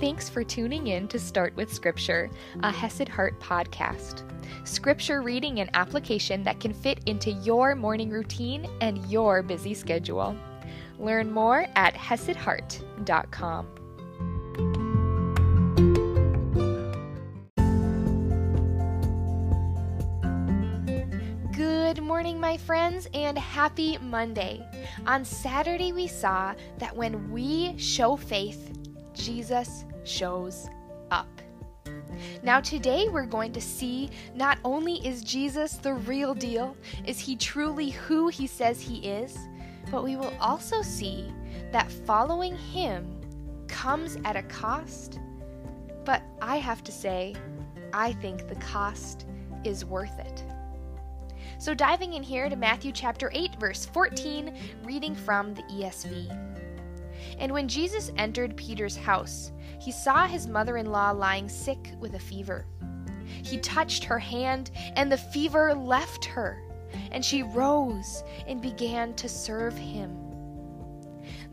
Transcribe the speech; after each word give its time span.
Thanks 0.00 0.28
for 0.28 0.44
tuning 0.44 0.86
in 0.86 1.08
to 1.08 1.18
Start 1.18 1.56
with 1.56 1.72
Scripture, 1.72 2.30
a 2.62 2.70
Hesed 2.70 3.08
Heart 3.08 3.40
podcast. 3.40 4.22
Scripture 4.62 5.22
reading 5.22 5.58
and 5.58 5.68
application 5.74 6.44
that 6.44 6.60
can 6.60 6.72
fit 6.72 7.00
into 7.06 7.32
your 7.32 7.74
morning 7.74 8.08
routine 8.08 8.68
and 8.80 9.04
your 9.10 9.42
busy 9.42 9.74
schedule. 9.74 10.36
Learn 11.00 11.32
more 11.32 11.66
at 11.74 11.94
HesedHeart.com. 11.94 13.66
Good 21.56 22.00
morning, 22.04 22.38
my 22.38 22.56
friends, 22.56 23.08
and 23.14 23.36
happy 23.36 23.98
Monday. 23.98 24.64
On 25.08 25.24
Saturday, 25.24 25.90
we 25.92 26.06
saw 26.06 26.54
that 26.78 26.96
when 26.96 27.32
we 27.32 27.76
show 27.78 28.14
faith, 28.14 28.70
Jesus 29.12 29.84
shows 30.04 30.68
up. 31.10 31.28
Now, 32.42 32.60
today 32.60 33.08
we're 33.08 33.26
going 33.26 33.52
to 33.52 33.60
see 33.60 34.10
not 34.34 34.58
only 34.64 35.06
is 35.06 35.22
Jesus 35.22 35.74
the 35.74 35.94
real 35.94 36.34
deal, 36.34 36.76
is 37.06 37.18
he 37.18 37.36
truly 37.36 37.90
who 37.90 38.28
he 38.28 38.46
says 38.46 38.80
he 38.80 38.98
is, 38.98 39.38
but 39.90 40.04
we 40.04 40.16
will 40.16 40.34
also 40.40 40.82
see 40.82 41.32
that 41.72 41.90
following 41.90 42.56
him 42.56 43.20
comes 43.68 44.16
at 44.24 44.36
a 44.36 44.42
cost. 44.42 45.18
But 46.04 46.22
I 46.40 46.56
have 46.56 46.82
to 46.84 46.92
say, 46.92 47.34
I 47.92 48.12
think 48.14 48.48
the 48.48 48.56
cost 48.56 49.26
is 49.64 49.84
worth 49.84 50.18
it. 50.18 50.44
So, 51.58 51.74
diving 51.74 52.14
in 52.14 52.22
here 52.22 52.48
to 52.48 52.56
Matthew 52.56 52.92
chapter 52.92 53.30
8, 53.34 53.56
verse 53.58 53.84
14, 53.86 54.56
reading 54.84 55.14
from 55.14 55.54
the 55.54 55.62
ESV. 55.62 56.67
And 57.38 57.52
when 57.52 57.68
Jesus 57.68 58.12
entered 58.16 58.56
Peter's 58.56 58.96
house, 58.96 59.52
he 59.80 59.92
saw 59.92 60.26
his 60.26 60.46
mother 60.46 60.76
in 60.76 60.86
law 60.86 61.10
lying 61.10 61.48
sick 61.48 61.92
with 62.00 62.14
a 62.14 62.18
fever. 62.18 62.66
He 63.24 63.58
touched 63.58 64.04
her 64.04 64.18
hand, 64.18 64.70
and 64.96 65.10
the 65.10 65.18
fever 65.18 65.74
left 65.74 66.24
her, 66.24 66.62
and 67.12 67.24
she 67.24 67.42
rose 67.42 68.22
and 68.46 68.60
began 68.60 69.14
to 69.14 69.28
serve 69.28 69.76
him. 69.76 70.16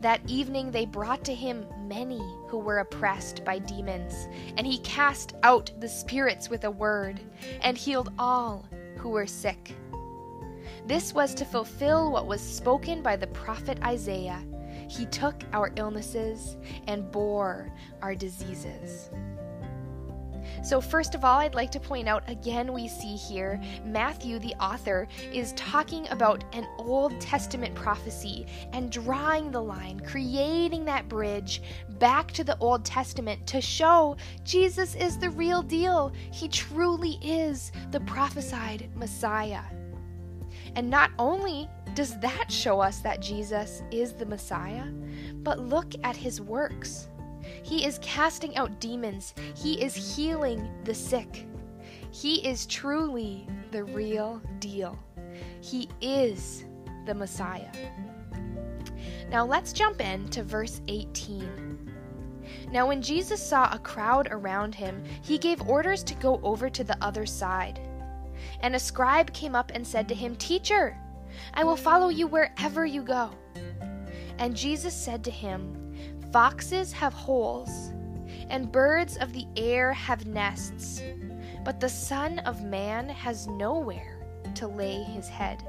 That 0.00 0.20
evening 0.26 0.70
they 0.70 0.86
brought 0.86 1.24
to 1.24 1.34
him 1.34 1.66
many 1.86 2.20
who 2.48 2.58
were 2.58 2.78
oppressed 2.78 3.44
by 3.44 3.58
demons, 3.58 4.28
and 4.56 4.66
he 4.66 4.78
cast 4.78 5.34
out 5.42 5.70
the 5.80 5.88
spirits 5.88 6.50
with 6.50 6.64
a 6.64 6.70
word, 6.70 7.20
and 7.62 7.76
healed 7.76 8.12
all 8.18 8.66
who 8.96 9.10
were 9.10 9.26
sick. 9.26 9.74
This 10.86 11.14
was 11.14 11.34
to 11.34 11.44
fulfill 11.44 12.12
what 12.12 12.26
was 12.26 12.40
spoken 12.40 13.02
by 13.02 13.16
the 13.16 13.26
prophet 13.28 13.78
Isaiah 13.82 14.42
he 14.88 15.06
took 15.06 15.42
our 15.52 15.72
illnesses 15.76 16.56
and 16.86 17.10
bore 17.10 17.72
our 18.02 18.14
diseases. 18.14 19.10
So, 20.62 20.80
first 20.80 21.14
of 21.14 21.24
all, 21.24 21.38
I'd 21.38 21.54
like 21.54 21.70
to 21.72 21.80
point 21.80 22.08
out 22.08 22.28
again, 22.28 22.72
we 22.72 22.88
see 22.88 23.16
here 23.16 23.60
Matthew, 23.84 24.38
the 24.38 24.54
author, 24.54 25.08
is 25.32 25.52
talking 25.52 26.08
about 26.08 26.44
an 26.54 26.66
Old 26.78 27.20
Testament 27.20 27.74
prophecy 27.74 28.46
and 28.72 28.90
drawing 28.90 29.50
the 29.50 29.62
line, 29.62 30.00
creating 30.00 30.84
that 30.86 31.08
bridge 31.08 31.62
back 31.98 32.32
to 32.32 32.44
the 32.44 32.58
Old 32.58 32.84
Testament 32.84 33.46
to 33.48 33.60
show 33.60 34.16
Jesus 34.44 34.94
is 34.94 35.18
the 35.18 35.30
real 35.30 35.62
deal. 35.62 36.12
He 36.32 36.48
truly 36.48 37.18
is 37.22 37.72
the 37.90 38.00
prophesied 38.00 38.88
Messiah. 38.94 39.62
And 40.74 40.90
not 40.90 41.10
only 41.18 41.68
does 41.96 42.18
that 42.20 42.52
show 42.52 42.78
us 42.78 42.98
that 42.98 43.22
Jesus 43.22 43.82
is 43.90 44.12
the 44.12 44.26
Messiah? 44.26 44.84
But 45.36 45.58
look 45.58 45.94
at 46.04 46.14
his 46.14 46.42
works. 46.42 47.08
He 47.62 47.86
is 47.86 47.98
casting 48.02 48.54
out 48.56 48.80
demons, 48.80 49.34
he 49.56 49.82
is 49.82 49.94
healing 49.94 50.70
the 50.84 50.94
sick. 50.94 51.46
He 52.10 52.46
is 52.46 52.66
truly 52.66 53.48
the 53.70 53.84
real 53.84 54.42
deal. 54.58 54.98
He 55.62 55.88
is 56.02 56.64
the 57.06 57.14
Messiah. 57.14 57.72
Now 59.30 59.46
let's 59.46 59.72
jump 59.72 60.00
in 60.02 60.28
to 60.28 60.42
verse 60.42 60.82
18. 60.88 61.92
Now, 62.70 62.86
when 62.86 63.02
Jesus 63.02 63.42
saw 63.42 63.72
a 63.72 63.78
crowd 63.78 64.28
around 64.30 64.74
him, 64.74 65.02
he 65.22 65.38
gave 65.38 65.60
orders 65.62 66.04
to 66.04 66.14
go 66.14 66.40
over 66.42 66.68
to 66.70 66.84
the 66.84 66.96
other 67.02 67.26
side. 67.26 67.80
And 68.60 68.74
a 68.76 68.78
scribe 68.78 69.32
came 69.32 69.54
up 69.54 69.72
and 69.74 69.86
said 69.86 70.08
to 70.08 70.14
him, 70.14 70.36
Teacher, 70.36 70.96
I 71.54 71.64
will 71.64 71.76
follow 71.76 72.08
you 72.08 72.26
wherever 72.26 72.84
you 72.84 73.02
go. 73.02 73.30
And 74.38 74.56
Jesus 74.56 74.94
said 74.94 75.24
to 75.24 75.30
him, 75.30 75.82
Foxes 76.32 76.92
have 76.92 77.14
holes, 77.14 77.92
and 78.50 78.70
birds 78.70 79.16
of 79.16 79.32
the 79.32 79.46
air 79.56 79.92
have 79.92 80.26
nests, 80.26 81.02
but 81.64 81.80
the 81.80 81.88
Son 81.88 82.40
of 82.40 82.64
Man 82.64 83.08
has 83.08 83.46
nowhere 83.46 84.26
to 84.54 84.66
lay 84.66 85.02
his 85.02 85.28
head. 85.28 85.66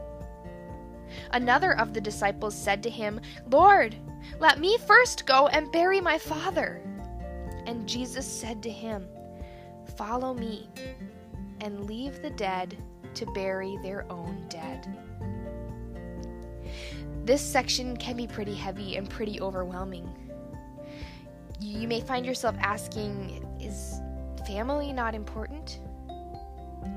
Another 1.32 1.78
of 1.80 1.94
the 1.94 2.02
disciples 2.02 2.56
said 2.56 2.84
to 2.84 2.90
him, 2.90 3.22
Lord, 3.50 3.96
let 4.40 4.60
me 4.60 4.78
first 4.78 5.26
go 5.26 5.48
and 5.48 5.72
bury 5.72 6.02
my 6.02 6.18
father. 6.18 6.82
And 7.66 7.88
Jesus 7.88 8.26
said 8.26 8.62
to 8.64 8.70
him, 8.70 9.08
Follow 9.96 10.34
me, 10.34 10.70
and 11.62 11.86
leave 11.86 12.22
the 12.22 12.30
dead 12.30 12.78
to 13.14 13.26
bury 13.28 13.78
their 13.82 14.10
own 14.12 14.46
dead. 14.50 15.07
This 17.28 17.42
section 17.42 17.98
can 17.98 18.16
be 18.16 18.26
pretty 18.26 18.54
heavy 18.56 18.96
and 18.96 19.10
pretty 19.10 19.42
overwhelming. 19.42 20.08
You 21.60 21.86
may 21.86 22.00
find 22.00 22.26
yourself 22.26 22.56
asking, 22.62 23.46
is 23.60 24.00
family 24.48 24.94
not 24.94 25.14
important? 25.14 25.82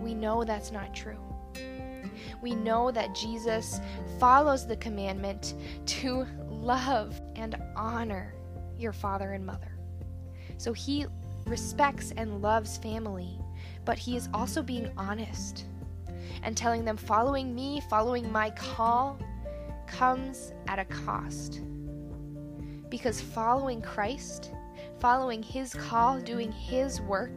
We 0.01 0.15
know 0.15 0.45
that's 0.45 0.71
not 0.71 0.95
true. 0.95 1.19
We 2.43 2.55
know 2.55 2.93
that 2.93 3.13
Jesus 3.13 3.81
follows 4.21 4.69
the 4.69 4.77
commandment 4.77 5.55
to 5.87 6.25
love 6.49 7.21
and 7.35 7.61
honor 7.75 8.33
your 8.79 8.93
father 8.93 9.33
and 9.33 9.45
mother. 9.45 9.77
So 10.59 10.73
he 10.73 11.07
respects 11.45 12.13
and 12.17 12.41
loves 12.41 12.77
family, 12.77 13.37
but 13.85 13.99
he 13.99 14.17
is 14.17 14.29
also 14.33 14.63
being 14.63 14.93
honest 14.97 15.65
and 16.45 16.57
telling 16.57 16.85
them, 16.85 16.97
following 16.97 17.53
me, 17.53 17.83
following 17.91 18.31
my 18.31 18.51
call, 18.51 19.19
comes 19.91 20.53
at 20.69 20.79
a 20.79 20.85
cost. 20.85 21.61
Because 22.89 23.21
following 23.21 23.83
Christ, 23.83 24.53
following 24.99 25.43
His 25.43 25.75
call, 25.75 26.21
doing 26.21 26.53
His 26.53 27.01
work, 27.01 27.33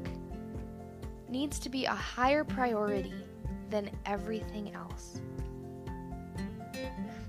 needs 1.30 1.60
to 1.60 1.70
be 1.70 1.86
a 1.86 1.94
higher 1.94 2.44
priority 2.44 3.14
than 3.70 3.90
everything 4.06 4.74
else. 4.74 5.22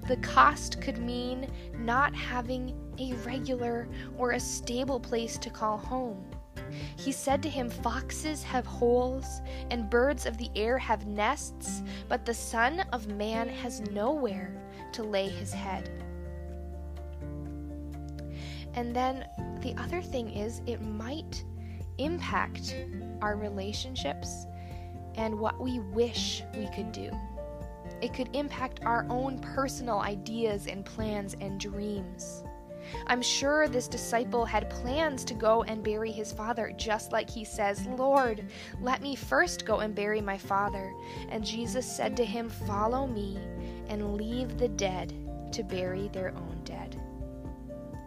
The 0.06 0.18
cost 0.18 0.82
could 0.82 0.98
mean 0.98 1.50
not 1.78 2.14
having 2.14 2.76
a 2.98 3.14
regular 3.26 3.88
or 4.18 4.32
a 4.32 4.40
stable 4.40 5.00
place 5.00 5.38
to 5.38 5.48
call 5.48 5.78
home. 5.78 6.22
He 6.96 7.12
said 7.12 7.42
to 7.42 7.48
him, 7.48 7.70
Foxes 7.70 8.42
have 8.42 8.66
holes, 8.66 9.40
and 9.70 9.88
birds 9.88 10.26
of 10.26 10.36
the 10.36 10.50
air 10.54 10.76
have 10.76 11.06
nests, 11.06 11.82
but 12.08 12.26
the 12.26 12.34
Son 12.34 12.80
of 12.92 13.06
Man 13.08 13.48
has 13.48 13.80
nowhere 13.92 14.63
to 14.94 15.02
lay 15.02 15.28
his 15.28 15.52
head. 15.52 15.90
And 18.74 18.94
then 18.94 19.26
the 19.60 19.74
other 19.78 20.02
thing 20.02 20.30
is, 20.30 20.60
it 20.66 20.82
might 20.82 21.44
impact 21.98 22.76
our 23.22 23.36
relationships 23.36 24.46
and 25.16 25.38
what 25.38 25.60
we 25.60 25.78
wish 25.78 26.42
we 26.56 26.68
could 26.68 26.90
do. 26.90 27.10
It 28.02 28.12
could 28.12 28.34
impact 28.34 28.80
our 28.84 29.06
own 29.08 29.38
personal 29.38 30.00
ideas 30.00 30.66
and 30.66 30.84
plans 30.84 31.36
and 31.40 31.60
dreams. 31.60 32.42
I'm 33.06 33.22
sure 33.22 33.68
this 33.68 33.88
disciple 33.88 34.44
had 34.44 34.68
plans 34.68 35.24
to 35.24 35.34
go 35.34 35.62
and 35.62 35.82
bury 35.82 36.12
his 36.12 36.32
father, 36.32 36.72
just 36.76 37.12
like 37.12 37.30
he 37.30 37.44
says, 37.44 37.86
Lord, 37.86 38.46
let 38.80 39.00
me 39.02 39.14
first 39.14 39.64
go 39.64 39.78
and 39.78 39.94
bury 39.94 40.20
my 40.20 40.36
father. 40.36 40.92
And 41.30 41.44
Jesus 41.44 41.90
said 41.90 42.16
to 42.18 42.24
him, 42.24 42.48
Follow 42.48 43.06
me 43.06 43.38
and 43.88 44.16
leave 44.16 44.58
the 44.58 44.68
dead 44.68 45.12
to 45.52 45.62
bury 45.62 46.08
their 46.08 46.34
own 46.36 46.60
dead. 46.64 47.00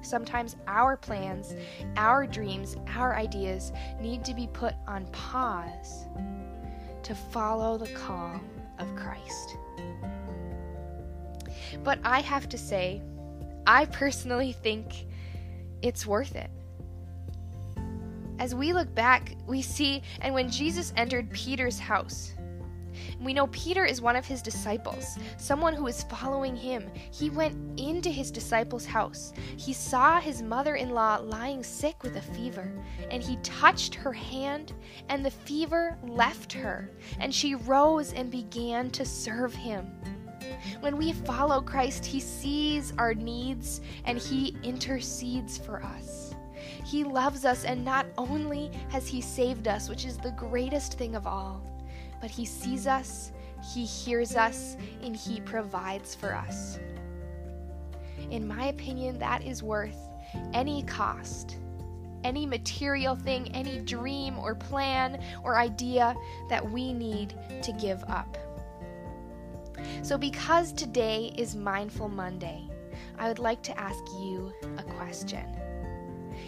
Sometimes 0.01 0.55
our 0.67 0.95
plans, 0.95 1.55
our 1.95 2.25
dreams, 2.25 2.77
our 2.95 3.15
ideas 3.15 3.71
need 3.99 4.23
to 4.25 4.33
be 4.33 4.47
put 4.53 4.73
on 4.87 5.05
pause 5.07 6.05
to 7.03 7.15
follow 7.15 7.77
the 7.77 7.91
call 7.93 8.39
of 8.79 8.95
Christ. 8.95 9.57
But 11.83 11.99
I 12.03 12.21
have 12.21 12.47
to 12.49 12.57
say, 12.57 13.01
I 13.65 13.85
personally 13.85 14.53
think 14.53 15.05
it's 15.81 16.05
worth 16.05 16.35
it. 16.35 16.49
As 18.39 18.53
we 18.53 18.71
look 18.71 18.93
back, 18.93 19.35
we 19.47 19.61
see, 19.61 20.03
and 20.21 20.33
when 20.33 20.49
Jesus 20.49 20.93
entered 20.95 21.31
Peter's 21.31 21.79
house, 21.79 22.33
We 23.21 23.33
know 23.33 23.47
Peter 23.47 23.85
is 23.85 24.01
one 24.01 24.15
of 24.15 24.25
his 24.25 24.41
disciples, 24.41 25.17
someone 25.37 25.73
who 25.73 25.87
is 25.87 26.03
following 26.03 26.55
him. 26.55 26.89
He 27.11 27.29
went 27.29 27.79
into 27.79 28.09
his 28.09 28.31
disciples' 28.31 28.85
house. 28.85 29.33
He 29.57 29.73
saw 29.73 30.19
his 30.19 30.41
mother 30.41 30.75
in 30.75 30.91
law 30.91 31.17
lying 31.17 31.63
sick 31.63 32.03
with 32.03 32.15
a 32.15 32.21
fever, 32.21 32.71
and 33.11 33.23
he 33.23 33.37
touched 33.37 33.95
her 33.95 34.13
hand, 34.13 34.73
and 35.09 35.25
the 35.25 35.31
fever 35.31 35.97
left 36.03 36.53
her, 36.53 36.91
and 37.19 37.33
she 37.33 37.55
rose 37.55 38.13
and 38.13 38.31
began 38.31 38.89
to 38.91 39.05
serve 39.05 39.53
him. 39.53 39.91
When 40.79 40.97
we 40.97 41.13
follow 41.13 41.61
Christ, 41.61 42.05
He 42.05 42.19
sees 42.19 42.93
our 42.97 43.13
needs 43.13 43.81
and 44.05 44.17
He 44.17 44.55
intercedes 44.63 45.57
for 45.57 45.83
us. 45.83 46.33
He 46.85 47.03
loves 47.03 47.45
us, 47.45 47.65
and 47.65 47.83
not 47.83 48.05
only 48.17 48.71
has 48.89 49.07
He 49.07 49.21
saved 49.21 49.67
us, 49.67 49.89
which 49.89 50.05
is 50.05 50.17
the 50.17 50.31
greatest 50.31 50.97
thing 50.97 51.15
of 51.15 51.27
all, 51.27 51.61
but 52.21 52.29
He 52.29 52.45
sees 52.45 52.87
us, 52.87 53.31
He 53.73 53.85
hears 53.85 54.35
us, 54.35 54.77
and 55.01 55.15
He 55.15 55.41
provides 55.41 56.15
for 56.15 56.33
us. 56.33 56.79
In 58.31 58.47
my 58.47 58.65
opinion, 58.65 59.19
that 59.19 59.43
is 59.43 59.63
worth 59.63 59.97
any 60.53 60.83
cost, 60.83 61.57
any 62.23 62.45
material 62.45 63.15
thing, 63.15 63.49
any 63.53 63.79
dream 63.79 64.37
or 64.37 64.55
plan 64.55 65.23
or 65.43 65.57
idea 65.57 66.15
that 66.49 66.69
we 66.69 66.93
need 66.93 67.35
to 67.61 67.71
give 67.73 68.03
up. 68.05 68.37
So, 70.01 70.17
because 70.17 70.73
today 70.73 71.31
is 71.37 71.55
Mindful 71.55 72.09
Monday, 72.09 72.67
I 73.19 73.27
would 73.27 73.39
like 73.39 73.61
to 73.63 73.79
ask 73.79 74.03
you 74.19 74.51
a 74.77 74.83
question. 74.83 75.45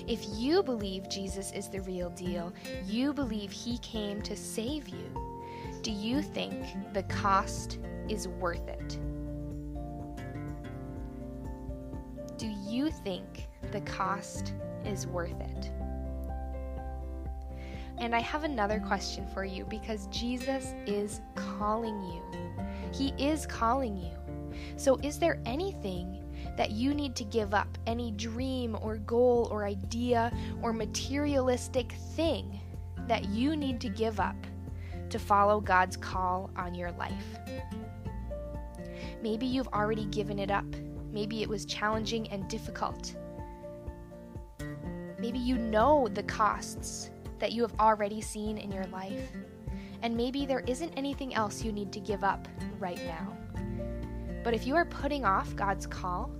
If 0.07 0.25
you 0.33 0.63
believe 0.63 1.09
Jesus 1.09 1.51
is 1.51 1.67
the 1.67 1.81
real 1.81 2.09
deal, 2.11 2.53
you 2.85 3.13
believe 3.13 3.51
he 3.51 3.77
came 3.79 4.21
to 4.23 4.35
save 4.35 4.87
you, 4.89 5.28
do 5.81 5.91
you 5.91 6.21
think 6.21 6.53
the 6.93 7.03
cost 7.03 7.79
is 8.09 8.27
worth 8.27 8.67
it? 8.67 8.99
Do 12.37 12.47
you 12.67 12.91
think 12.91 13.47
the 13.71 13.81
cost 13.81 14.53
is 14.85 15.07
worth 15.07 15.39
it? 15.39 15.71
And 17.97 18.15
I 18.15 18.19
have 18.19 18.43
another 18.43 18.79
question 18.79 19.27
for 19.33 19.43
you 19.43 19.65
because 19.65 20.07
Jesus 20.07 20.73
is 20.85 21.21
calling 21.35 22.01
you. 22.01 22.21
He 22.93 23.13
is 23.17 23.45
calling 23.45 23.97
you. 23.97 24.11
So, 24.77 24.97
is 25.03 25.19
there 25.19 25.41
anything 25.45 26.23
that 26.57 26.71
you 26.71 26.93
need 26.93 27.15
to 27.17 27.23
give 27.25 27.53
up? 27.53 27.77
Any 27.87 28.11
dream 28.11 28.77
or 28.81 28.97
goal 28.97 29.47
or 29.51 29.65
idea 29.65 30.31
or 30.61 30.73
materialistic 30.73 31.91
thing 32.15 32.59
that 33.07 33.25
you 33.29 33.55
need 33.55 33.81
to 33.81 33.89
give 33.89 34.19
up 34.19 34.35
to 35.09 35.19
follow 35.19 35.59
God's 35.59 35.97
call 35.97 36.49
on 36.55 36.73
your 36.73 36.91
life? 36.91 37.37
Maybe 39.21 39.45
you've 39.45 39.67
already 39.69 40.05
given 40.05 40.39
it 40.39 40.51
up. 40.51 40.65
Maybe 41.11 41.41
it 41.41 41.49
was 41.49 41.65
challenging 41.65 42.29
and 42.29 42.47
difficult. 42.47 43.15
Maybe 45.19 45.39
you 45.39 45.57
know 45.57 46.07
the 46.07 46.23
costs 46.23 47.09
that 47.39 47.51
you 47.51 47.61
have 47.61 47.73
already 47.79 48.21
seen 48.21 48.57
in 48.57 48.71
your 48.71 48.85
life. 48.85 49.31
And 50.01 50.15
maybe 50.15 50.45
there 50.45 50.61
isn't 50.61 50.93
anything 50.95 51.35
else 51.35 51.63
you 51.63 51.71
need 51.71 51.91
to 51.93 51.99
give 51.99 52.23
up 52.23 52.47
right 52.79 53.03
now. 53.05 53.35
But 54.43 54.53
if 54.53 54.65
you 54.65 54.75
are 54.75 54.85
putting 54.85 55.25
off 55.25 55.53
God's 55.55 55.85
call, 55.85 56.31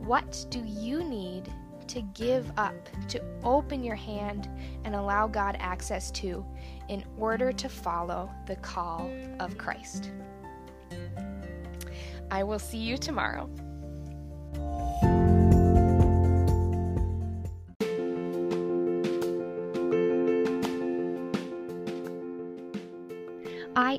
what 0.00 0.44
do 0.50 0.62
you 0.66 1.02
need 1.04 1.50
to 1.88 2.02
give 2.14 2.50
up, 2.56 2.74
to 3.08 3.22
open 3.44 3.82
your 3.82 3.96
hand 3.96 4.48
and 4.84 4.94
allow 4.94 5.26
God 5.26 5.56
access 5.58 6.10
to 6.12 6.44
in 6.92 7.02
order 7.16 7.52
to 7.52 7.70
follow 7.70 8.30
the 8.46 8.56
call 8.56 9.10
of 9.40 9.56
Christ? 9.56 10.10
I 12.30 12.44
will 12.44 12.58
see 12.58 12.76
you 12.76 12.98
tomorrow. 12.98 13.48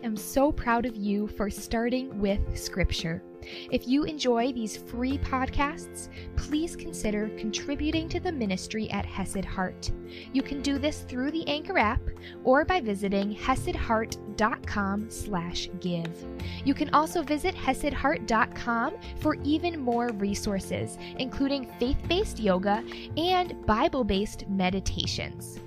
Am 0.03 0.17
so 0.17 0.51
proud 0.51 0.85
of 0.85 0.95
you 0.95 1.27
for 1.27 1.49
starting 1.49 2.19
with 2.19 2.41
Scripture. 2.57 3.23
If 3.71 3.87
you 3.87 4.03
enjoy 4.03 4.53
these 4.53 4.77
free 4.77 5.17
podcasts, 5.17 6.09
please 6.35 6.75
consider 6.75 7.29
contributing 7.37 8.07
to 8.09 8.19
the 8.19 8.31
ministry 8.31 8.89
at 8.91 9.05
Hesed 9.05 9.45
Heart. 9.45 9.91
You 10.31 10.41
can 10.41 10.61
do 10.61 10.77
this 10.77 11.01
through 11.01 11.31
the 11.31 11.47
Anchor 11.47 11.77
app 11.77 12.01
or 12.43 12.63
by 12.63 12.79
visiting 12.79 13.35
hesedheart.com 13.35 15.09
slash 15.09 15.69
give. 15.81 16.25
You 16.63 16.73
can 16.73 16.89
also 16.93 17.21
visit 17.21 17.55
hesedheart.com 17.55 18.93
for 19.19 19.35
even 19.43 19.79
more 19.79 20.09
resources, 20.13 20.97
including 21.17 21.69
faith-based 21.79 22.39
yoga 22.39 22.83
and 23.17 23.65
Bible-based 23.65 24.47
meditations. 24.47 25.59